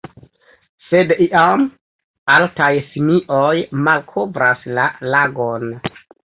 Sed 0.85 1.13
iam, 1.25 1.65
altaj 2.37 2.71
simioj 2.95 3.53
malkovras 3.91 4.69
la 4.81 4.91
lagon. 5.15 5.73